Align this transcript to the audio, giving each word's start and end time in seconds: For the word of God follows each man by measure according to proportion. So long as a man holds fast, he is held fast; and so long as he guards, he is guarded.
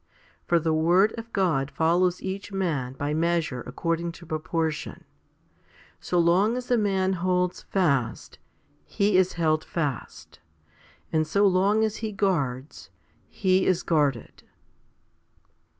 For 0.47 0.57
the 0.57 0.73
word 0.73 1.13
of 1.15 1.31
God 1.31 1.69
follows 1.69 2.23
each 2.23 2.51
man 2.51 2.93
by 2.93 3.13
measure 3.13 3.61
according 3.67 4.13
to 4.13 4.25
proportion. 4.25 5.03
So 5.99 6.17
long 6.17 6.57
as 6.57 6.71
a 6.71 6.75
man 6.79 7.13
holds 7.13 7.61
fast, 7.61 8.39
he 8.87 9.15
is 9.15 9.33
held 9.33 9.63
fast; 9.63 10.39
and 11.13 11.27
so 11.27 11.45
long 11.45 11.83
as 11.83 11.97
he 11.97 12.11
guards, 12.11 12.89
he 13.29 13.67
is 13.67 13.83
guarded. 13.83 14.41